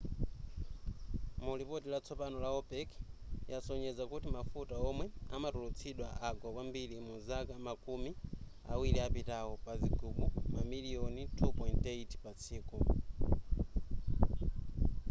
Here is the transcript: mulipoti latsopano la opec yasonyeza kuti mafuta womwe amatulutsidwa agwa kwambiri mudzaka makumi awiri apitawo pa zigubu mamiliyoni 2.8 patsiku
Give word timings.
mulipoti 1.45 1.87
latsopano 1.93 2.37
la 2.45 2.49
opec 2.59 2.89
yasonyeza 3.51 4.03
kuti 4.11 4.27
mafuta 4.37 4.75
womwe 4.85 5.05
amatulutsidwa 5.35 6.07
agwa 6.27 6.49
kwambiri 6.53 6.95
mudzaka 7.07 7.53
makumi 7.67 8.11
awiri 8.71 8.99
apitawo 9.07 9.53
pa 9.65 9.71
zigubu 9.81 10.25
mamiliyoni 10.53 11.23
2.8 11.39 12.11
patsiku 12.23 12.77